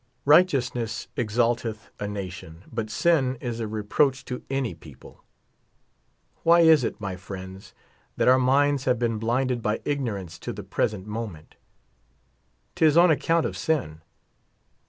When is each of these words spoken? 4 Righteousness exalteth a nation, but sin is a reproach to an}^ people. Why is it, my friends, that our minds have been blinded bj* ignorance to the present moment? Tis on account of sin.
4 0.25 0.31
Righteousness 0.33 1.07
exalteth 1.15 1.91
a 1.99 2.07
nation, 2.07 2.63
but 2.73 2.89
sin 2.89 3.35
is 3.39 3.59
a 3.59 3.67
reproach 3.67 4.25
to 4.25 4.39
an}^ 4.49 4.79
people. 4.79 5.23
Why 6.41 6.61
is 6.61 6.83
it, 6.83 6.99
my 6.99 7.15
friends, 7.15 7.75
that 8.17 8.27
our 8.27 8.39
minds 8.39 8.85
have 8.85 8.97
been 8.97 9.19
blinded 9.19 9.61
bj* 9.61 9.79
ignorance 9.85 10.39
to 10.39 10.51
the 10.53 10.63
present 10.63 11.05
moment? 11.05 11.55
Tis 12.73 12.97
on 12.97 13.11
account 13.11 13.45
of 13.45 13.55
sin. 13.55 14.01